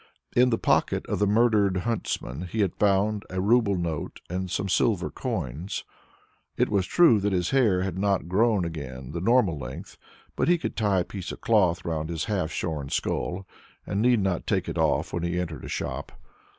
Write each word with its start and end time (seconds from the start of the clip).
In 0.35 0.49
the 0.49 0.57
pocket 0.57 1.05
of 1.05 1.19
the 1.19 1.27
murdered 1.27 1.77
huntsman 1.77 2.47
he 2.47 2.61
had 2.61 2.73
found 2.73 3.23
a 3.29 3.39
rouble 3.39 3.75
note 3.77 4.19
and 4.31 4.49
some 4.49 4.67
silver 4.67 5.11
coins. 5.11 5.83
It 6.57 6.69
was 6.69 6.87
true 6.87 7.19
that 7.19 7.33
his 7.33 7.51
hair 7.51 7.83
had 7.83 7.99
not 7.99 8.27
grown 8.27 8.65
again 8.65 9.11
the 9.11 9.21
normal 9.21 9.59
length, 9.59 9.99
but 10.35 10.47
he 10.47 10.57
could 10.57 10.75
tie 10.75 11.01
a 11.01 11.05
piece 11.05 11.31
of 11.31 11.41
cloth 11.41 11.85
round 11.85 12.09
his 12.09 12.25
half 12.25 12.51
shorn 12.51 12.89
skull; 12.89 13.45
and 13.85 14.01
need 14.01 14.21
not 14.21 14.47
take 14.47 14.67
it 14.67 14.79
off 14.79 15.13
when 15.13 15.21
he 15.21 15.39
entered 15.39 15.63
a 15.65 15.69
shop. 15.69 16.11